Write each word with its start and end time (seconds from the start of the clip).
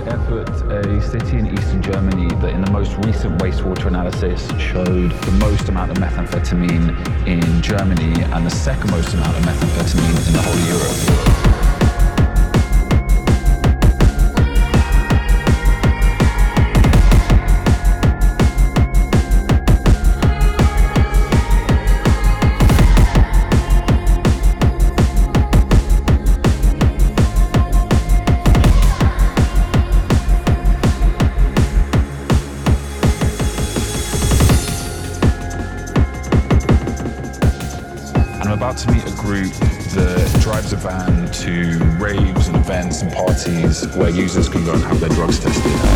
Erfurt, 0.00 0.48
a 0.70 1.02
city 1.02 1.38
in 1.38 1.46
eastern 1.46 1.82
Germany 1.82 2.28
that 2.36 2.50
in 2.50 2.64
the 2.64 2.70
most 2.70 2.96
recent 3.04 3.38
wastewater 3.40 3.86
analysis 3.86 4.48
showed 4.58 5.10
the 5.10 5.32
most 5.32 5.68
amount 5.68 5.90
of 5.90 5.98
methamphetamine 5.98 6.96
in 7.26 7.62
Germany 7.62 8.22
and 8.22 8.46
the 8.46 8.50
second 8.50 8.90
most 8.90 9.12
amount 9.14 9.36
of 9.36 9.42
methamphetamine 9.44 10.26
in 10.26 10.32
the 10.32 10.42
whole 10.42 10.54
of 10.54 10.68
Europe. 10.68 11.51
About 38.52 38.76
to 38.76 38.90
meet 38.90 39.04
a 39.04 39.10
group 39.12 39.52
that 39.94 40.38
drives 40.40 40.72
a 40.72 40.76
van 40.76 41.30
to 41.32 41.78
raves 41.98 42.48
and 42.48 42.56
events 42.56 43.02
and 43.02 43.12
parties 43.12 43.86
where 43.96 44.10
users 44.10 44.48
can 44.48 44.64
go 44.64 44.72
and 44.72 44.82
have 44.82 45.00
their 45.00 45.10
drugs 45.10 45.38
tested. 45.40 45.91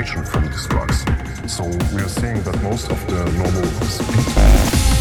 from 0.00 0.46
this 0.46 0.66
box. 0.68 1.04
So 1.46 1.64
we 1.94 2.00
are 2.00 2.08
seeing 2.08 2.42
that 2.44 2.62
most 2.62 2.90
of 2.90 3.06
the 3.08 3.30
normal 3.32 3.64
speed 3.84 4.91